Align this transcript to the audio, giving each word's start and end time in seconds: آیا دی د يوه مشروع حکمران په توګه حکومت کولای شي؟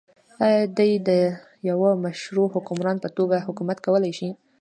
آیا 0.45 0.63
دی 0.77 0.91
د 1.07 1.09
يوه 1.69 1.91
مشروع 2.05 2.47
حکمران 2.55 2.97
په 3.03 3.09
توګه 3.17 3.45
حکومت 3.47 3.77
کولای 3.85 4.13
شي؟ 4.19 4.29